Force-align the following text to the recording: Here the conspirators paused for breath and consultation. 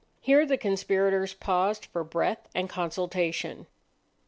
Here 0.19 0.47
the 0.47 0.57
conspirators 0.57 1.35
paused 1.35 1.85
for 1.85 2.03
breath 2.03 2.49
and 2.55 2.67
consultation. 2.67 3.67